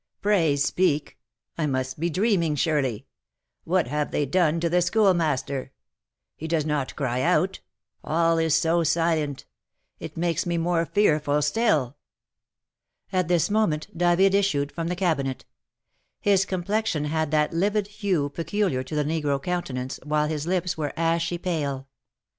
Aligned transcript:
Pray 0.19 0.55
speak; 0.55 1.19
I 1.59 1.67
must 1.67 1.99
be 1.99 2.09
dreaming, 2.09 2.55
surely. 2.55 3.05
What 3.65 3.85
have 3.87 4.09
they 4.09 4.25
done 4.25 4.59
to 4.61 4.67
the 4.67 4.81
Schoolmaster? 4.81 5.71
He 6.35 6.47
does 6.47 6.65
not 6.65 6.95
cry 6.95 7.21
out, 7.21 7.59
all 8.03 8.39
is 8.39 8.55
so 8.55 8.83
silent; 8.83 9.45
it 9.99 10.17
makes 10.17 10.47
me 10.47 10.57
more 10.57 10.87
fearful 10.87 11.43
still!" 11.43 11.97
At 13.13 13.27
this 13.27 13.51
moment 13.51 13.95
David 13.95 14.33
issued 14.33 14.71
from 14.71 14.87
the 14.87 14.95
cabinet; 14.95 15.45
his 16.19 16.45
complexion 16.47 17.05
had 17.05 17.29
that 17.29 17.53
livid 17.53 17.85
hue 17.99 18.29
peculiar 18.29 18.81
to 18.81 18.95
the 18.95 19.05
negro 19.05 19.39
countenance, 19.39 19.99
while 20.01 20.25
his 20.27 20.47
lips 20.47 20.75
were 20.75 20.93
ashy 20.97 21.37
pale. 21.37 21.87